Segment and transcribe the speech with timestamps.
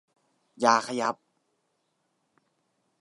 [0.59, 1.15] อย่าขยับ